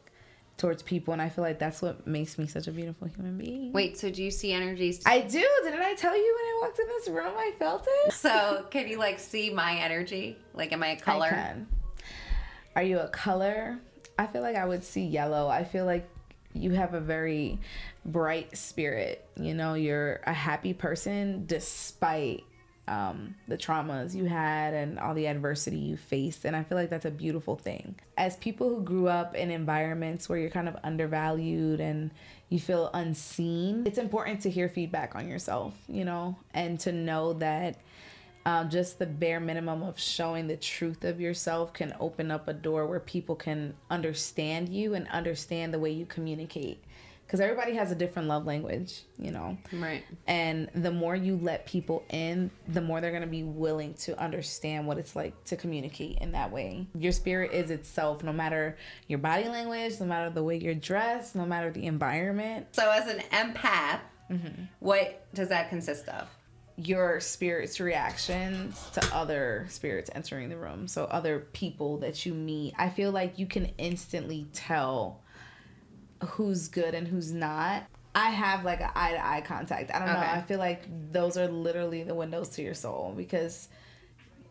[0.58, 3.72] towards people, and I feel like that's what makes me such a beautiful human being.
[3.72, 5.02] Wait, so do you see energies?
[5.06, 5.44] I do.
[5.64, 7.32] Didn't I tell you when I walked in this room?
[7.36, 8.12] I felt it.
[8.12, 10.36] so can you like see my energy?
[10.54, 11.26] Like, am I a color?
[11.26, 11.66] I can.
[12.74, 13.78] Are you a color?
[14.18, 15.48] I feel like I would see yellow.
[15.48, 16.08] I feel like
[16.54, 17.58] you have a very
[18.04, 19.26] bright spirit.
[19.36, 22.44] You know, you're a happy person despite
[22.88, 26.44] um, the traumas you had and all the adversity you faced.
[26.44, 27.94] And I feel like that's a beautiful thing.
[28.16, 32.10] As people who grew up in environments where you're kind of undervalued and
[32.48, 37.34] you feel unseen, it's important to hear feedback on yourself, you know, and to know
[37.34, 37.76] that
[38.44, 42.52] um, just the bare minimum of showing the truth of yourself can open up a
[42.52, 46.82] door where people can understand you and understand the way you communicate
[47.26, 50.02] because everybody has a different love language you know Right.
[50.26, 54.20] and the more you let people in the more they're going to be willing to
[54.20, 58.76] understand what it's like to communicate in that way your spirit is itself no matter
[59.08, 63.06] your body language no matter the way you're dressed no matter the environment So as
[63.08, 64.00] an empath,
[64.30, 64.62] Mm-hmm.
[64.80, 66.26] what does that consist of?
[66.76, 70.88] Your spirit's reactions to other spirits entering the room.
[70.88, 72.74] So other people that you meet.
[72.78, 75.20] I feel like you can instantly tell
[76.24, 77.84] who's good and who's not.
[78.14, 79.90] I have like an eye to eye contact.
[79.92, 80.18] I don't know.
[80.18, 83.68] I feel like those are literally the windows to your soul because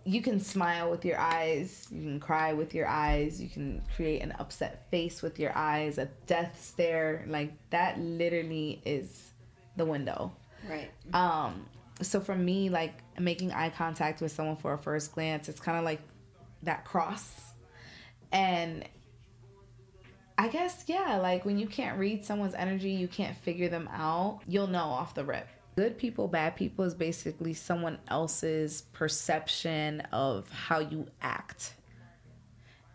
[0.04, 4.22] you can smile with your eyes, you can cry with your eyes, you can create
[4.24, 7.24] an upset face with your eyes, a death stare.
[7.28, 9.32] Like that literally is
[9.76, 10.32] the window.
[10.68, 10.90] Right.
[11.14, 11.66] Um,
[12.02, 15.78] so for me, like making eye contact with someone for a first glance, it's kind
[15.78, 16.02] of like
[16.64, 17.34] that cross.
[18.32, 18.88] And
[20.38, 24.40] I guess, yeah, like when you can't read someone's energy, you can't figure them out,
[24.48, 25.48] you'll know off the rip.
[25.76, 31.76] Good people, bad people is basically someone else's perception of how you act.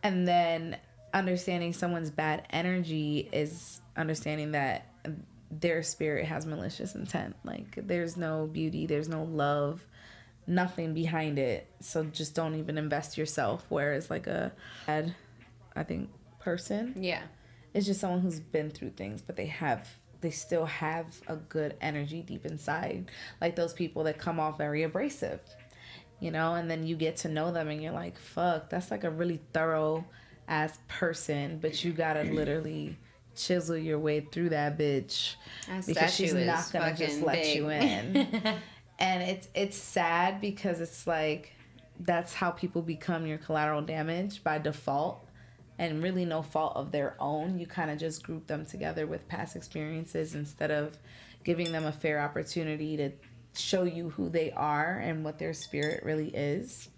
[0.03, 0.77] And then
[1.14, 4.87] understanding someone's bad energy is understanding that
[5.61, 7.37] their spirit has malicious intent.
[7.45, 9.85] Like there's no beauty, there's no love,
[10.47, 11.69] nothing behind it.
[11.81, 13.64] So just don't even invest yourself.
[13.69, 14.53] Whereas like a
[14.87, 15.14] bad,
[15.75, 17.23] I think person Yeah.
[17.75, 19.88] it's just someone who's been through things, but they have
[20.23, 23.11] they still have a good energy deep inside.
[23.40, 25.40] Like those people that come off very abrasive.
[26.19, 29.05] You know, and then you get to know them and you're like, fuck, that's like
[29.05, 30.07] a really thorough
[30.49, 32.97] ass person, but you gotta literally
[33.37, 35.35] chisel your way through that bitch
[35.68, 37.57] That because she's not gonna just let big.
[37.57, 38.16] you in.
[38.99, 41.53] and it's it's sad because it's like
[42.01, 45.22] that's how people become your collateral damage by default
[45.79, 47.59] and really no fault of their own.
[47.59, 50.96] You kind of just group them together with past experiences instead of
[51.44, 53.12] giving them a fair opportunity to
[53.55, 56.88] show you who they are and what their spirit really is.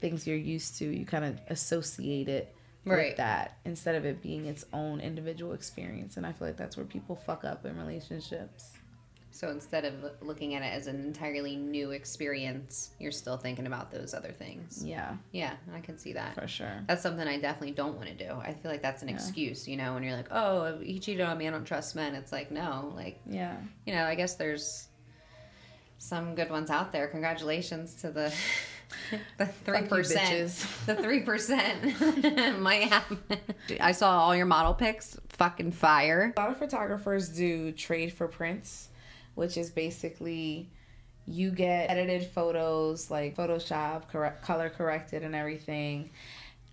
[0.00, 3.16] Things you're used to, you kind of associate it Right.
[3.16, 6.16] that instead of it being its own individual experience.
[6.16, 8.72] And I feel like that's where people fuck up in relationships.
[9.34, 13.90] So instead of looking at it as an entirely new experience, you're still thinking about
[13.90, 14.84] those other things.
[14.84, 16.34] Yeah, Yeah, I can see that.
[16.34, 16.82] for sure.
[16.86, 18.30] That's something I definitely don't want to do.
[18.34, 21.38] I feel like that's an excuse, you know, when you're like, oh, he cheated on
[21.38, 22.14] me, I don't trust men.
[22.14, 23.56] It's like, no, like, Yeah.
[23.86, 24.88] you know, I guess there's
[25.96, 27.06] some good ones out there.
[27.06, 28.34] Congratulations to the
[29.38, 30.66] the three percent.
[30.86, 33.18] The three percent might happen.
[33.80, 35.18] I saw all your model pics.
[35.28, 36.32] Fucking fire.
[36.36, 38.88] A lot of photographers do trade for prints,
[39.34, 40.70] which is basically
[41.26, 46.10] you get edited photos like Photoshop, correct, color corrected, and everything,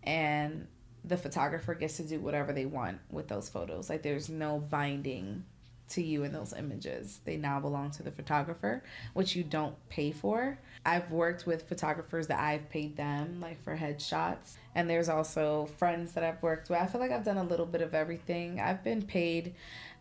[0.04, 0.68] and
[1.06, 3.90] the photographer gets to do whatever they want with those photos.
[3.90, 5.46] Like there's no binding
[5.90, 7.20] to you in those images.
[7.26, 10.58] They now belong to the photographer, which you don't pay for.
[10.86, 14.58] I've worked with photographers that I've paid them like for headshots.
[14.76, 16.80] And there's also friends that I've worked with.
[16.80, 18.60] I feel like I've done a little bit of everything.
[18.60, 19.54] I've been paid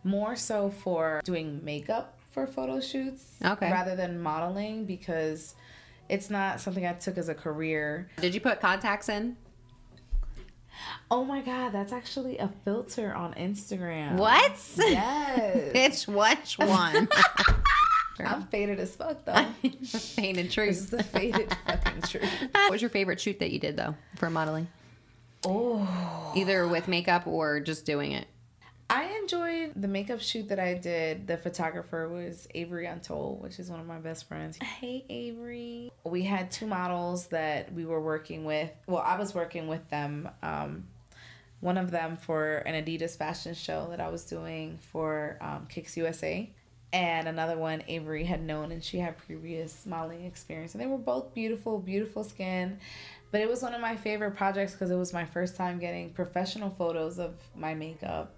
[0.03, 3.71] more so for doing makeup for photo shoots Okay.
[3.71, 5.55] rather than modeling because
[6.07, 8.09] it's not something I took as a career.
[8.21, 9.35] Did you put contacts in?
[11.11, 14.15] Oh my god, that's actually a filter on Instagram.
[14.17, 14.51] What?
[14.77, 15.73] Yes.
[16.07, 17.07] Bitch, which one?
[18.25, 19.45] I'm faded as fuck though.
[19.63, 20.69] This truth.
[20.69, 22.29] is the faded fucking truth.
[22.51, 24.67] What was your favorite shoot that you did though for modeling?
[25.45, 28.27] Oh, Either with makeup or just doing it.
[28.89, 31.27] I enjoyed the makeup shoot that I did.
[31.27, 34.57] The photographer was Avery Untold, which is one of my best friends.
[34.57, 35.91] Hey, Avery.
[36.03, 38.71] We had two models that we were working with.
[38.87, 40.27] Well, I was working with them.
[40.41, 40.87] Um,
[41.59, 45.95] one of them for an Adidas fashion show that I was doing for um, Kicks
[45.95, 46.49] USA.
[46.91, 50.73] And another one Avery had known, and she had previous modeling experience.
[50.73, 52.79] And they were both beautiful, beautiful skin.
[53.29, 56.09] But it was one of my favorite projects because it was my first time getting
[56.09, 58.35] professional photos of my makeup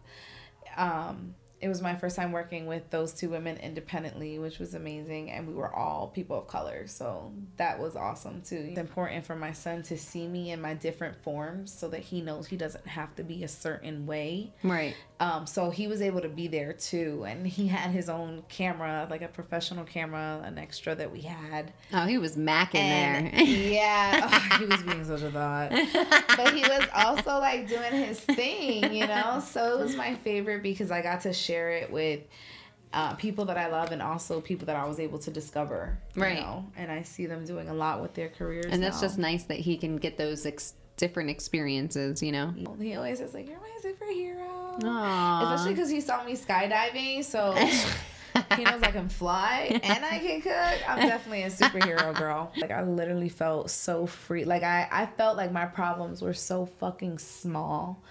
[0.77, 5.29] um, it was my first time working with those two women independently, which was amazing.
[5.29, 6.87] And we were all people of color.
[6.87, 8.65] So that was awesome too.
[8.69, 12.21] It's important for my son to see me in my different forms so that he
[12.21, 14.51] knows he doesn't have to be a certain way.
[14.63, 14.95] Right.
[15.19, 17.25] Um, so he was able to be there too.
[17.27, 21.73] And he had his own camera, like a professional camera, an extra that we had.
[21.93, 23.41] Oh, he was macking And there.
[23.43, 25.69] yeah, oh, he was being such a thought.
[25.69, 29.43] But he was also like doing his thing, you know?
[29.47, 32.21] So it was my favorite because I got to share it with
[32.93, 35.97] uh, people that I love and also people that I was able to discover.
[36.15, 36.39] Right.
[36.39, 36.65] know?
[36.75, 38.65] And I see them doing a lot with their careers.
[38.69, 39.07] and that's now.
[39.07, 42.53] just nice that he can get those ex- different experiences, you know?
[42.79, 44.81] He always says, like, you're my superhero.
[44.81, 45.43] Aww.
[45.43, 47.53] Especially because he saw me skydiving, so
[48.55, 50.89] he knows I can fly and I can cook.
[50.89, 52.51] I'm definitely a superhero girl.
[52.57, 54.45] Like I literally felt so free.
[54.45, 58.01] Like I, I felt like my problems were so fucking small.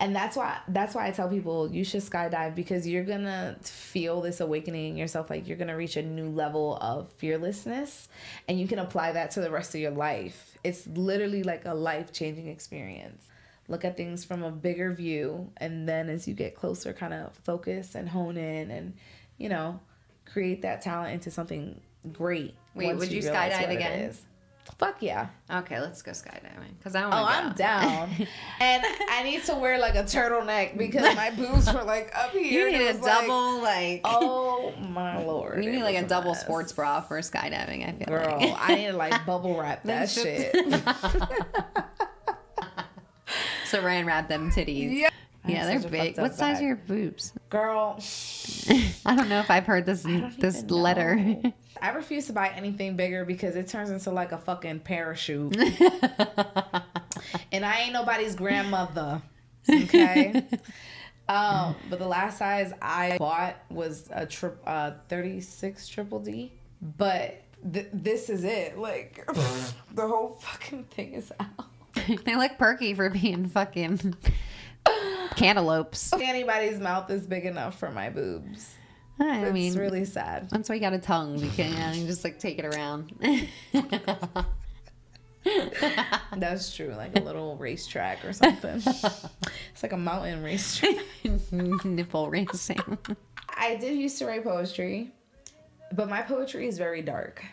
[0.00, 4.20] And that's why that's why I tell people you should skydive because you're gonna feel
[4.20, 5.30] this awakening in yourself.
[5.30, 8.08] Like you're gonna reach a new level of fearlessness
[8.46, 10.56] and you can apply that to the rest of your life.
[10.62, 13.24] It's literally like a life changing experience
[13.68, 17.34] look at things from a bigger view and then as you get closer kind of
[17.44, 18.94] focus and hone in and
[19.36, 19.78] you know
[20.24, 21.78] create that talent into something
[22.12, 24.14] great Wait, would you realize skydive again?
[24.78, 26.76] Fuck yeah Okay, let's go skydiving.
[26.78, 28.10] Because I want oh to i'm down
[28.60, 32.68] and i need to wear like a turtleneck because my boobs were like up here
[32.68, 34.00] You need a was like, double, like.
[34.04, 38.38] oh my lord you need like a double sports bra for skydiving, I feel girl
[38.40, 38.56] like.
[38.60, 40.54] i need to like bubble wrap that shit.
[43.66, 45.07] so Ryan wrapped them titties.
[45.58, 45.64] Yeah.
[45.64, 46.18] They're have such a big.
[46.18, 46.62] What size back.
[46.62, 47.32] are your boobs?
[47.50, 47.98] girl
[49.06, 50.02] I don't know if I've heard this
[50.38, 51.36] this letter.
[51.80, 55.56] I refuse to buy anything bigger because it turns into like a fucking parachute.
[57.52, 59.22] and I ain't nobody's grandmother.
[59.70, 60.44] Okay.
[61.28, 66.52] um, but the last size I bought was a trip uh 36 triple D.
[66.82, 67.42] But
[67.72, 68.78] th- this is it.
[68.78, 69.24] Like
[69.94, 71.66] the whole fucking thing is out.
[72.24, 74.16] they look perky for being fucking
[75.36, 76.12] cantaloupes.
[76.12, 78.74] Anybody's mouth is big enough for my boobs.
[79.20, 80.48] I It's mean, really sad.
[80.50, 81.38] that's why you got a tongue.
[81.38, 83.12] You can you just like take it around.
[86.36, 88.82] That's true, like a little racetrack or something.
[88.84, 90.96] it's like a mountain racetrack.
[91.84, 92.98] Nipple racing.
[93.56, 95.10] I did used to write poetry,
[95.92, 97.44] but my poetry is very dark.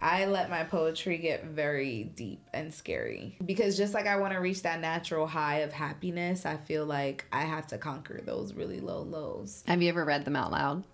[0.00, 4.38] I let my poetry get very deep and scary because just like I want to
[4.38, 8.80] reach that natural high of happiness, I feel like I have to conquer those really
[8.80, 9.64] low lows.
[9.66, 10.84] Have you ever read them out loud?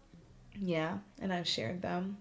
[0.61, 2.19] Yeah, and I've shared them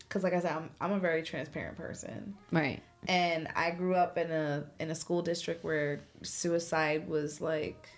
[0.00, 2.34] because, like I said, I'm, I'm a very transparent person.
[2.50, 2.82] Right.
[3.08, 7.88] and I grew up in a in a school district where suicide was like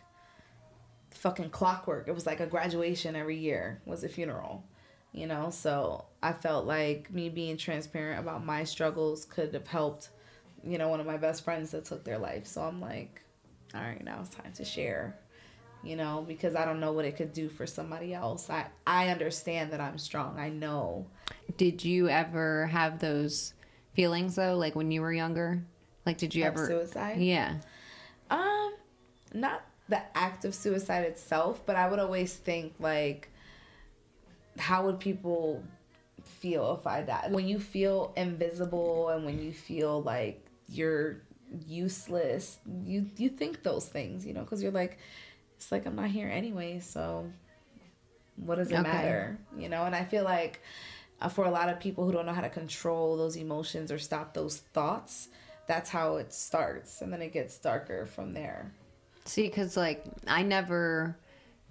[1.10, 2.08] fucking clockwork.
[2.08, 4.64] It was like a graduation every year was a funeral,
[5.14, 5.48] you know.
[5.50, 10.10] So I felt like me being transparent about my struggles could have helped,
[10.62, 12.46] you know, one of my best friends that took their life.
[12.46, 13.22] So I'm like,
[13.74, 15.16] all right, now it's time to share.
[15.82, 18.48] You know, because I don't know what it could do for somebody else.
[18.48, 20.38] I I understand that I'm strong.
[20.38, 21.06] I know.
[21.58, 23.52] Did you ever have those
[23.94, 25.62] feelings though, like when you were younger?
[26.06, 26.66] Like, did you Of ever?
[26.66, 27.18] suicide?
[27.18, 27.56] Yeah.
[28.30, 28.74] Um,
[29.34, 33.30] not the act of suicide itself, but I would always think like,
[34.58, 35.62] how would people
[36.24, 37.32] feel if I died?
[37.32, 41.22] When you feel invisible and when you feel like you're
[41.66, 44.98] useless, you you think those things, you know, because you're like,
[45.56, 47.30] it's like I'm not here anyway, so
[48.36, 48.82] what does it Okay.
[48.82, 49.84] matter, you know?
[49.84, 50.60] And I feel like
[51.20, 53.98] uh, for a lot of people who don't know how to control those emotions or
[53.98, 55.28] stop those thoughts,
[55.66, 58.72] that's how it starts, and then it gets darker from there.
[59.24, 61.16] See, because like I never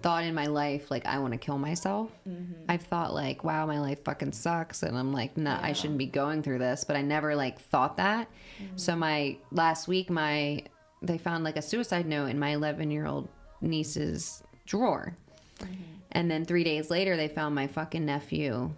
[0.02, 2.12] thought in my life like I want to kill myself.
[2.28, 2.66] Mm-hmm.
[2.70, 6.06] I've thought like, wow, my life fucking sucks, and I'm like, nah, I shouldn't be
[6.06, 6.84] going through this.
[6.84, 8.28] But I never like thought that.
[8.62, 8.78] Mm-hmm.
[8.78, 10.64] So my last week, my
[11.02, 13.28] they found like a suicide note in my 11 year old
[13.62, 15.16] niece's drawer,
[15.60, 15.74] mm-hmm.
[16.12, 18.74] and then three days later, they found my fucking nephew.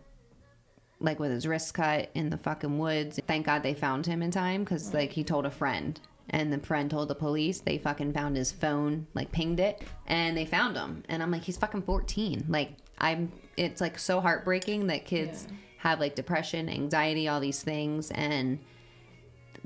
[1.02, 3.20] Like with his wrist cut in the fucking woods.
[3.28, 6.00] Thank God they found him in time because like he told a friend
[6.36, 7.62] And the friend told the police.
[7.62, 11.04] They fucking found his phone, like pinged it, and they found him.
[11.10, 12.46] And I'm like, he's fucking 14.
[12.50, 13.32] Like, I'm.
[13.58, 18.60] It's like so heartbreaking that kids have like depression, anxiety, all these things, and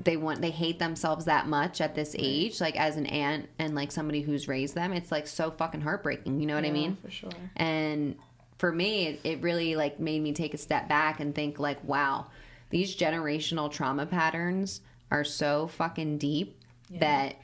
[0.02, 2.60] they want they hate themselves that much at this age.
[2.60, 6.40] Like as an aunt and like somebody who's raised them, it's like so fucking heartbreaking.
[6.40, 6.96] You know what I mean?
[7.02, 7.30] for sure.
[7.56, 8.16] and
[8.58, 11.82] for me it, it really like made me take a step back and think like
[11.82, 12.26] wow
[12.68, 16.59] these generational trauma patterns are so fucking deep
[16.98, 17.36] that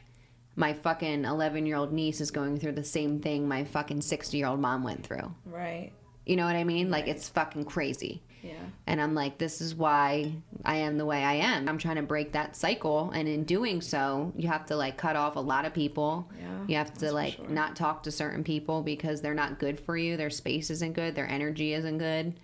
[0.56, 4.36] my fucking 11 year old niece is going through the same thing my fucking 60
[4.36, 5.92] year old mom went through Right.
[6.24, 8.54] you know what i mean like it's fucking crazy Yeah.
[8.86, 10.32] and I'm like, this is why
[10.64, 11.68] I am the way I am.
[11.68, 13.10] I'm trying to break that cycle.
[13.10, 16.28] And in doing so, you have to like cut off a lot of people.
[16.40, 17.48] Yeah, You have to like sure.
[17.48, 20.16] not talk to certain people because they're not good for you.
[20.16, 21.16] Their space isn't good.
[21.16, 22.38] Their energy isn't good.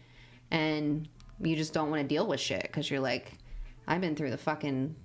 [0.50, 1.08] And
[1.40, 3.32] you just don't want to deal with shit because you're like,
[3.86, 4.96] I've been through the fucking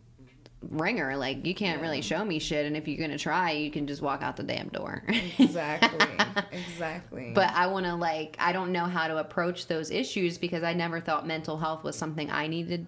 [0.61, 1.15] ringer.
[1.15, 2.65] Like, you can't really show me shit.
[2.65, 5.03] And if you're to try, you can just walk out the damn door.
[5.37, 6.07] Exactly.
[6.51, 7.31] exactly.
[7.33, 10.73] but I want to like I don't know how to approach those issues because I
[10.73, 12.87] never thought mental health was something I needed.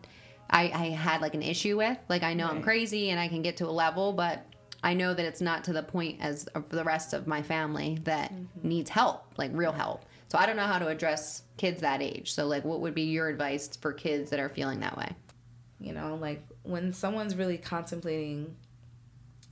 [0.49, 1.97] I, I had like an issue with.
[2.09, 4.45] Like I know I'm crazy and I can get to a level, but
[4.81, 7.99] I know that it's not to the point as of the rest of my family
[8.03, 8.67] that mm-hmm.
[8.67, 10.05] needs help, like real help.
[10.27, 12.33] So I don't know how to address kids that age.
[12.33, 15.15] So like, what would be your advice for kids that are feeling that way?
[15.79, 18.55] you know, like when someone's really contemplating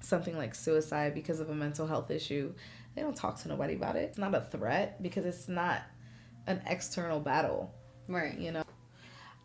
[0.02, 2.54] something like suicide because of a mental health issue,
[2.96, 4.04] they don't talk to nobody about it.
[4.04, 5.82] It's not a threat because it's not
[6.46, 7.74] an external battle.
[8.10, 8.38] Right.
[8.40, 8.64] you know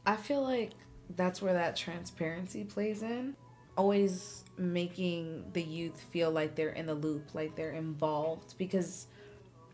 [0.07, 0.71] i feel like
[1.17, 3.35] that's where that transparency plays in
[3.77, 9.09] always making the youth feel like they're in the loop like they're involved because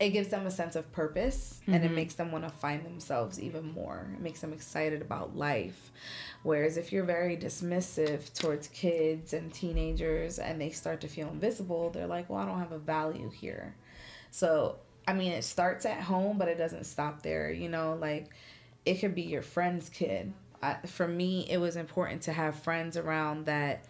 [0.01, 1.97] it gives them a sense of purpose and it mm-hmm.
[1.97, 5.91] makes them want to find themselves even more it makes them excited about life
[6.43, 11.91] whereas if you're very dismissive towards kids and teenagers and they start to feel invisible
[11.91, 13.75] they're like well i don't have a value here
[14.31, 17.51] so, I mean, it starts at home, but it doesn't stop there.
[17.51, 18.29] You know, like
[18.85, 20.33] it could be your friend's kid.
[20.63, 23.85] I, for me, it was important to have friends around that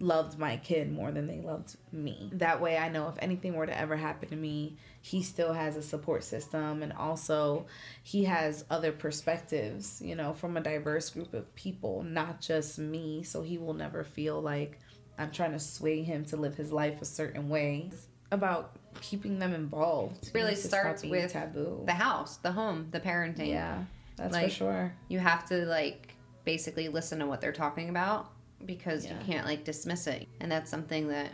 [0.00, 2.30] loved my kid more than they loved me.
[2.32, 5.76] That way, I know if anything were to ever happen to me, he still has
[5.76, 7.66] a support system and also
[8.02, 13.22] he has other perspectives, you know, from a diverse group of people, not just me.
[13.22, 14.78] So he will never feel like
[15.18, 17.90] I'm trying to sway him to live his life a certain way.
[17.92, 20.30] It's about keeping them involved.
[20.32, 21.82] Really It starts with taboo.
[21.84, 23.48] The house, the home, the parenting.
[23.48, 23.84] yeah,
[24.16, 24.94] that's Like- for sure.
[25.08, 26.14] you have to like
[26.46, 28.30] basically listen to what they're talking about
[28.64, 31.30] because you can't like dismiss it and that's something that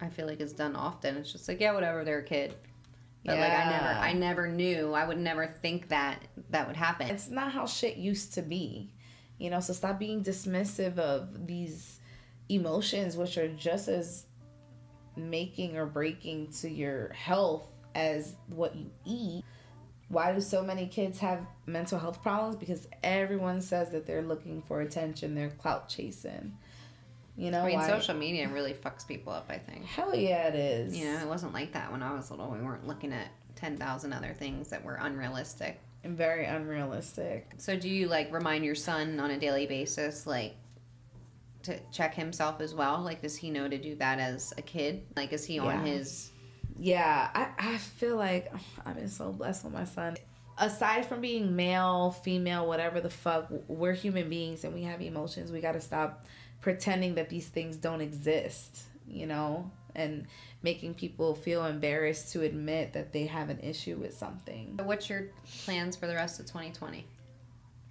[0.00, 2.54] i feel like is done often it's just like yeah whatever they're a kid
[3.24, 7.08] but like i never i never knew i would never think that that would happen
[7.08, 8.92] It's not how shit used to be.
[9.38, 11.98] You know, so stop being dismissive of these
[12.48, 14.26] emotions, which are just as
[15.16, 19.42] making or breaking to your health as what you eat.
[20.08, 22.56] Why do so many kids have mental health problems?
[22.56, 26.56] Because everyone says that they're looking for attention, they're clout chasing.
[27.36, 27.88] You know, i mean why?
[27.88, 30.96] social media really fucks people up i think Hell yeah, it is.
[30.96, 34.12] you know it wasn't like that when i was little we weren't looking at 10,000
[34.12, 37.50] other things that were unrealistic and very unrealistic.
[37.56, 40.54] so do you like remind your son on a daily basis like
[41.62, 45.02] to check himself as well like does he know to do that as a kid
[45.16, 46.30] like is he on his
[46.78, 50.16] Yeah, I, I feel like oh, I've been so blessed with my son.
[50.62, 55.50] Aside from being male, female, whatever the fuck, we're human beings and we have emotions.
[55.50, 56.24] We got to stop
[56.60, 60.26] pretending that these things don't exist, you know, and
[60.62, 64.78] making people feel embarrassed to admit that they have an issue with something.
[64.80, 65.24] What's your
[65.64, 67.06] plans for the rest of 2020?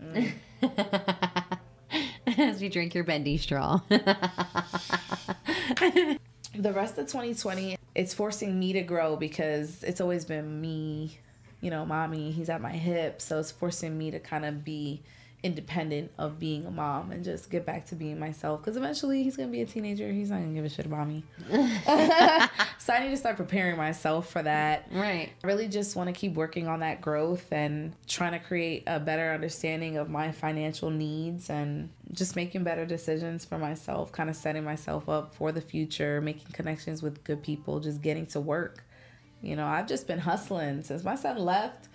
[0.02, 0.32] Mm.
[2.38, 3.82] As you drink your bendy straw.
[6.54, 11.18] The rest of 2020, it's forcing me to grow because it's always been me,
[11.62, 13.22] you know, mommy, he's at my hip.
[13.22, 15.02] So it's forcing me to kind of be
[15.44, 18.62] independent of being a mom and just get back to being myself.
[18.62, 20.12] Because eventually he's going to be a teenager.
[20.12, 21.24] He's not going to give a shit about me.
[22.78, 24.88] so I need to start preparing myself for that.
[24.92, 25.32] right.
[25.44, 29.00] I really just want to keep working on that growth and trying to create a
[29.00, 34.36] better understanding of my financial needs and just making better decisions for myself, kind of
[34.36, 38.86] setting myself up for the future, making connections with good people, just getting to work.
[39.42, 41.88] You know, I've just been hustling since my son left.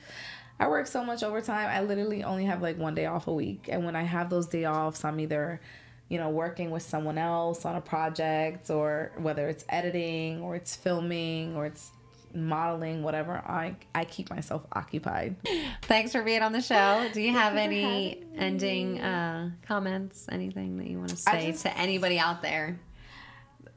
[0.59, 1.69] I work so much overtime.
[1.69, 3.69] I literally only have like one day off a week.
[3.71, 5.61] And when I have those day offs, I'm either,
[6.09, 10.75] you know, working with someone else on a project or whether it's editing or it's
[10.75, 11.91] filming or it's
[12.35, 13.35] modeling, whatever.
[13.35, 15.37] I I keep myself occupied.
[15.83, 17.09] Thanks for being on the show.
[17.13, 20.27] Do you have any ending uh, comments?
[20.31, 22.79] Anything that you want to say just- to anybody out there?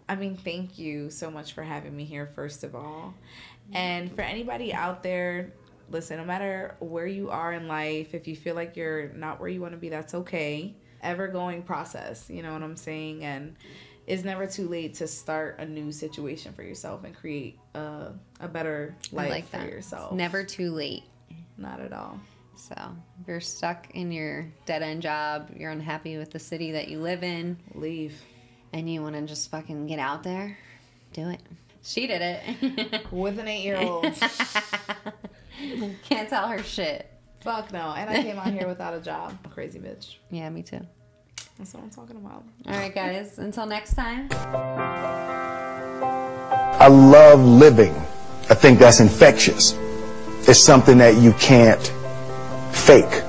[0.07, 3.13] I mean, thank you so much for having me here, first of all.
[3.73, 5.53] And for anybody out there,
[5.89, 9.49] listen, no matter where you are in life, if you feel like you're not where
[9.49, 10.75] you want to be, that's okay.
[11.01, 13.23] Ever going process, you know what I'm saying?
[13.23, 13.55] And
[14.05, 18.47] it's never too late to start a new situation for yourself and create a, a
[18.47, 19.69] better life like for that.
[19.69, 20.11] yourself.
[20.11, 21.03] It's never too late.
[21.57, 22.19] Not at all.
[22.55, 22.75] So
[23.21, 26.99] if you're stuck in your dead end job, you're unhappy with the city that you
[26.99, 28.21] live in, Leave.
[28.73, 30.57] and you want to just fucking get out there,
[31.13, 31.41] do it.
[31.83, 33.05] She did it.
[33.11, 34.03] With an eight year old.
[36.03, 37.09] Can't tell her shit.
[37.41, 37.93] Fuck no.
[37.95, 39.37] And I came out here without a job.
[39.51, 40.15] Crazy bitch.
[40.29, 40.81] Yeah, me too.
[41.57, 42.43] That's what I'm talking about.
[42.67, 43.39] All right, guys.
[43.39, 44.29] Until next time.
[46.81, 47.93] I love living.
[48.49, 49.77] I think that's infectious.
[50.47, 51.81] It's something that you can't
[52.71, 53.23] fake.